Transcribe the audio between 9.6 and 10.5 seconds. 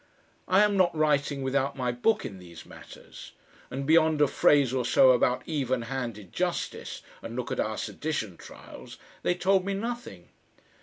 me nothing.